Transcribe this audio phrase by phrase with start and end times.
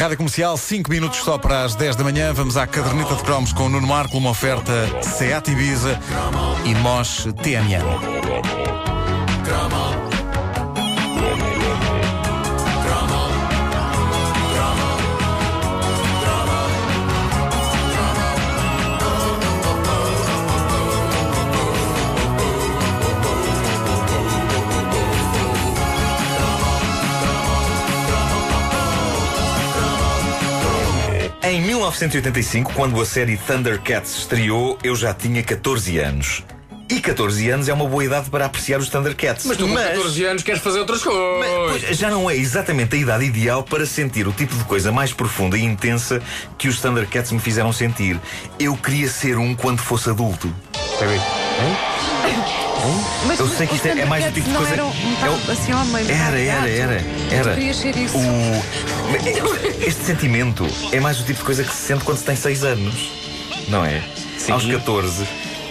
[0.00, 2.32] Rádio Comercial, 5 minutos só para as 10 da manhã.
[2.32, 5.98] Vamos à caderneta de cromos com o Nuno Marco, uma oferta Seat Ibiza
[6.64, 7.84] e Mosh TMN.
[31.44, 36.42] Em 1985, quando a série Thundercats estreou, eu já tinha 14 anos.
[36.88, 39.44] E 14 anos é uma boa idade para apreciar os Thundercats.
[39.46, 41.50] Mas tu com 14 anos queres fazer outras coisas.
[41.82, 45.12] Pois, já não é exatamente a idade ideal para sentir o tipo de coisa mais
[45.12, 46.20] profunda e intensa
[46.58, 48.18] que os Thundercats me fizeram sentir.
[48.58, 50.54] Eu queria ser um quando fosse adulto.
[53.26, 54.76] Mas Eu sei que isto é, é mais do tipo de coisa.
[54.76, 54.92] Não eram
[55.22, 57.50] é o- assim, homem, Era, era, era, era.
[57.50, 58.16] Tu querias ser isso.
[58.18, 58.93] O...
[59.80, 62.64] Este sentimento é mais o tipo de coisa que se sente quando se tem 6
[62.64, 63.10] anos.
[63.68, 64.02] Não é?
[64.50, 65.26] Aos 14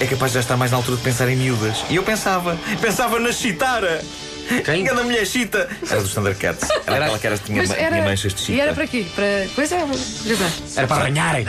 [0.00, 1.84] é capaz de já estar mais na altura de pensar em miúdas.
[1.88, 4.04] E eu pensava, pensava na Chitara.
[4.64, 4.84] Quem?
[4.84, 5.68] Cada mulher chita.
[5.90, 6.68] Era dos Thundercats.
[6.86, 8.52] Era aquela que era, tinha, Mas ma- era, tinha manchas de chita.
[8.52, 9.06] E era para quê?
[9.14, 9.24] Para.
[9.54, 10.52] Pois é, já bem.
[10.76, 11.46] Era para arranharem.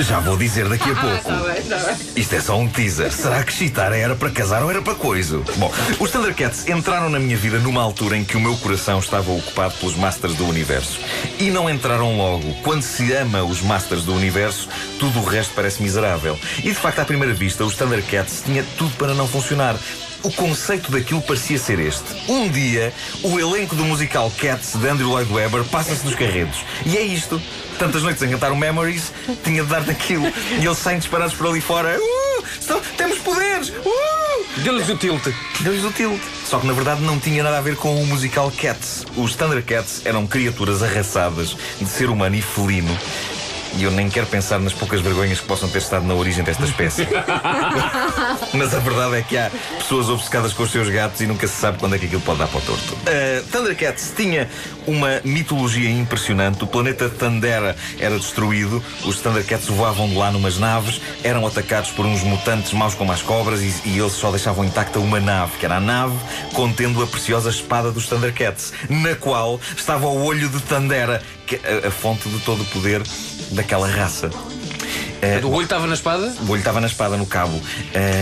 [0.00, 1.22] Já vou dizer daqui a pouco.
[1.24, 1.96] Tá bem, tá bem.
[2.16, 3.12] Isto é só um teaser.
[3.12, 5.38] Será que Chitara era para casar ou era para coisa?
[5.56, 9.30] Bom, os Thundercats entraram na minha vida numa altura em que o meu coração estava
[9.30, 10.98] ocupado pelos Masters do Universo.
[11.38, 12.52] E não entraram logo.
[12.62, 16.38] Quando se ama os Masters do Universo, tudo o resto parece miserável.
[16.58, 19.76] E de facto, à primeira vista, os Thundercats tinha tudo para não funcionar.
[20.22, 22.04] O conceito daquilo parecia ser este.
[22.28, 26.58] Um dia, o elenco do musical Cats de Andrew Lloyd Webber passa-se dos carretos.
[26.84, 27.40] E é isto.
[27.78, 29.12] Tantas noites a cantar o Memories,
[29.44, 30.26] tinha de dar daquilo.
[30.60, 31.96] E eles saem disparados por ali fora.
[31.96, 33.68] Uh, estão- temos poderes!
[33.68, 34.60] Uh!
[34.62, 35.22] Deu-lhes o tilt.
[35.60, 36.20] Deu-lhes o tilt.
[36.44, 39.06] Só que na verdade não tinha nada a ver com o musical Cats.
[39.16, 42.98] Os Thundercats eram criaturas arrasadas de ser humano e felino.
[43.76, 46.64] E eu nem quero pensar nas poucas vergonhas que possam ter estado na origem desta
[46.64, 47.06] espécie.
[48.54, 51.54] Mas a verdade é que há pessoas obcecadas com os seus gatos e nunca se
[51.54, 52.94] sabe quando é que aquilo pode dar para o torto.
[52.94, 54.48] Uh, Thundercats tinha
[54.86, 56.64] uma mitologia impressionante.
[56.64, 62.06] O planeta Thundera era destruído, os Thundercats voavam de lá numas naves, eram atacados por
[62.06, 65.64] uns mutantes maus como as cobras e, e eles só deixavam intacta uma nave, que
[65.64, 66.16] era a nave
[66.54, 70.58] contendo a preciosa espada dos Thundercats, na qual estava o olho de
[70.94, 71.20] é
[71.56, 73.02] a, a fonte de todo o poder
[73.52, 74.30] daquela raça.
[75.20, 76.32] Uh, O olho estava na espada?
[76.46, 77.56] o olho estava na espada, no cabo.
[77.56, 77.62] Uh,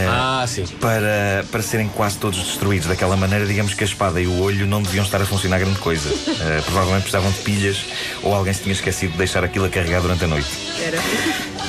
[0.08, 0.64] Ah, sim.
[0.80, 4.66] para, para serem quase todos destruídos daquela maneira, digamos que a espada e o olho
[4.66, 6.08] não deviam estar a funcionar grande coisa.
[6.08, 7.84] Uh, provavelmente precisavam de pilhas
[8.22, 10.48] ou alguém se tinha esquecido de deixar aquilo a carregar durante a noite.
[10.82, 10.98] Era.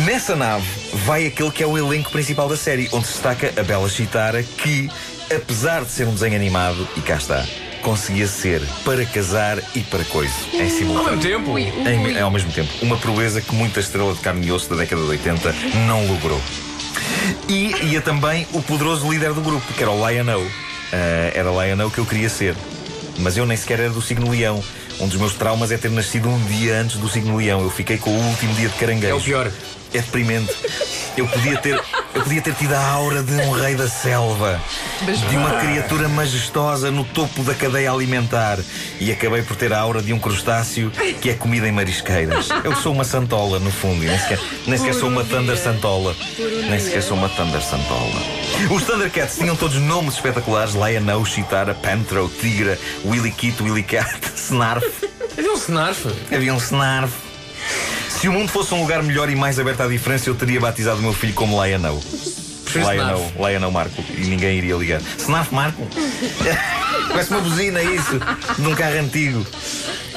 [0.06, 0.66] Nessa nave
[1.06, 4.42] vai aquele que é o elenco principal da série, onde se destaca a bela Chitara,
[4.44, 4.90] que,
[5.36, 7.46] apesar de ser um desenho animado, e cá está,
[7.92, 11.18] conseguia ser para casar e para coisa, em Ao simultâneo.
[11.18, 11.52] mesmo tempo.
[11.52, 12.70] Ui, ui, Em- ao mesmo tempo.
[12.82, 15.56] Uma proeza que muita estrela de carne e osso da década de 80
[15.88, 16.42] não logrou.
[17.48, 20.46] E ia também o poderoso líder do grupo, que era o Lion-O.
[20.92, 22.56] Ah, era Lion-O que eu queria ser.
[23.20, 24.62] Mas eu nem sequer era do signo Leão.
[25.00, 27.62] Um dos meus traumas é ter nascido um dia antes do signo Leão.
[27.62, 29.14] Eu fiquei com o último dia de caranguejo.
[29.14, 29.48] É o pior.
[29.94, 30.54] É deprimente.
[31.16, 31.82] Eu podia ter,
[32.18, 34.60] eu podia ter tido a aura de um rei da selva,
[35.30, 38.58] de uma criatura majestosa no topo da cadeia alimentar,
[39.00, 40.92] e acabei por ter a aura de um crustáceo
[41.22, 42.50] que é comida em marisqueiras.
[42.64, 46.16] Eu sou uma santola, no fundo, e nem sequer, nem sequer sou uma Thunder Santola.
[46.70, 48.22] Nem sequer sou uma Thunder Santola.
[48.72, 54.84] Os Thundercats tinham todos nomes espetaculares: Lion-O, Chitara, Panthro, Tigra, Willy Kit, Willy Cat, Snarf.
[55.38, 56.08] Havia um snarf.
[56.34, 57.27] Havia um Snarf.
[58.20, 60.98] Se o mundo fosse um lugar melhor e mais aberto à diferença, eu teria batizado
[60.98, 62.02] o meu filho como Lion-O,
[62.66, 63.34] Snarf.
[63.38, 64.04] Lion-O Marco.
[64.10, 65.00] E ninguém iria ligar.
[65.20, 65.88] Snarf Marco?
[67.10, 68.20] Parece uma buzina isso,
[68.58, 69.46] de um carro antigo.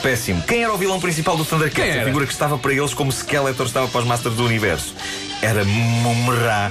[0.02, 0.42] Péssimo.
[0.44, 1.98] Quem era o vilão principal do Thundercats?
[1.98, 4.94] A figura que estava para eles como Skeletor estava para os Masters do Universo.
[5.42, 6.70] Era Mumra.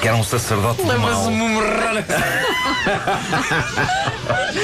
[0.00, 0.98] Que era um sacerdote do mal.
[0.98, 2.04] Lembra-se morrer.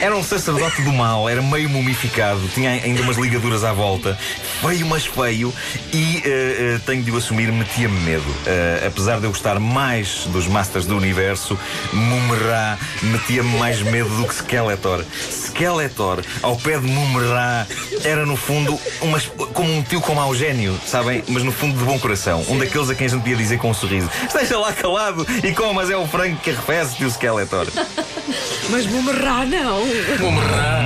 [0.00, 4.16] Era um sacerdote do mal, era meio mumificado, tinha ainda umas ligaduras à volta,
[4.60, 5.52] feio, mas feio,
[5.92, 8.24] e eh, eh, tenho de o assumir, metia-me medo.
[8.46, 11.58] Eh, apesar de eu gostar mais dos Masters do Universo,
[11.92, 15.04] Mumerá metia-me mais medo do que Skeletor.
[15.30, 17.66] Skeletor, ao pé de Mumerá,
[18.04, 21.24] era no fundo uma, esp- como um tio com mau gênio, sabem?
[21.28, 22.44] Mas no fundo de bom coração.
[22.48, 25.52] Um daqueles a quem a gente podia dizer com um sorriso: Esteja lá calado e
[25.52, 27.66] comas é o frango que arrefece, tio Skeletor.
[28.70, 29.84] Mas Bumerá não.
[30.20, 30.82] Mumerá,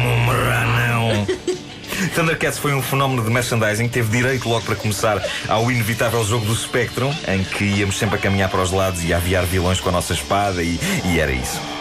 [0.67, 1.27] não.
[2.15, 6.55] Thundercats foi um fenómeno de merchandising, teve direito logo para começar ao inevitável jogo do
[6.55, 9.89] Spectrum, em que íamos sempre a caminhar para os lados e a aviar vilões com
[9.89, 11.71] a nossa espada, e, e era isso.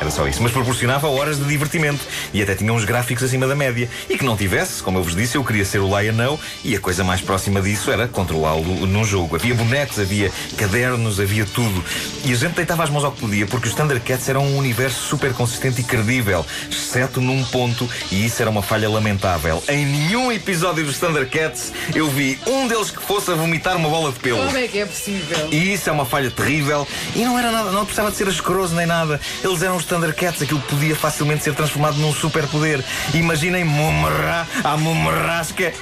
[0.00, 0.42] Era só isso.
[0.42, 2.00] Mas proporcionava horas de divertimento
[2.32, 3.88] e até tinha uns gráficos acima da média.
[4.08, 6.80] E que não tivesse, como eu vos disse, eu queria ser o Lionel e a
[6.80, 9.36] coisa mais próxima disso era controlá-lo num jogo.
[9.36, 11.84] Havia bonecos, havia cadernos, havia tudo.
[12.24, 15.00] E a gente deitava as mãos ao que podia porque os Thundercats eram um universo
[15.02, 19.62] super consistente e credível, exceto num ponto, e isso era uma falha lamentável.
[19.68, 24.12] Em nenhum episódio dos Thundercats eu vi um deles que fosse a vomitar uma bola
[24.12, 24.44] de pelo.
[24.46, 25.48] Como é que é possível?
[25.50, 26.86] E isso é uma falha terrível.
[27.14, 29.20] E não era nada, não precisava de ser asqueroso nem nada.
[29.42, 32.80] Eles eram os Thundercats, aquilo podia facilmente ser transformado num superpoder.
[33.12, 35.72] Imaginem Mumra, a Mumrasca.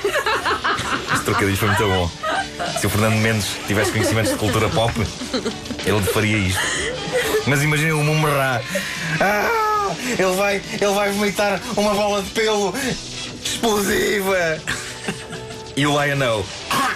[1.12, 2.10] Este trocadilho foi muito bom.
[2.80, 4.94] Se o Fernando Mendes tivesse conhecimentos de cultura pop,
[5.84, 6.58] ele faria isto.
[7.46, 8.62] Mas imaginem o Mumra.
[9.20, 12.74] Ah, ele vai, ele vai vomitar uma bola de pelo
[13.44, 14.58] explosiva.
[15.76, 16.46] E o Lionel.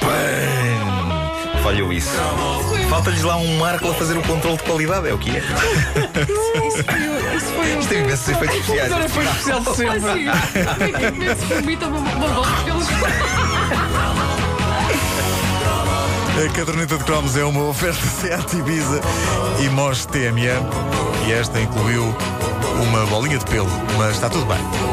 [0.00, 1.07] Pam!
[1.68, 2.08] Falhou isso.
[2.88, 5.38] Falta-lhes lá um Marco a fazer o controle de qualidade, é o que é.
[5.38, 7.78] Isso foi, isso foi.
[7.78, 8.90] Isto tem imensos efeitos especiais.
[8.90, 10.00] Agora foi especial de sempre.
[11.36, 12.88] se vomita uma, pelos?
[16.42, 19.02] A caderneta de cromos é uma oferta Seat Ibiza
[19.60, 20.64] e Mosh TMN.
[21.26, 22.16] E esta incluiu
[22.82, 23.68] uma bolinha de pelo,
[23.98, 24.87] mas está tudo bem.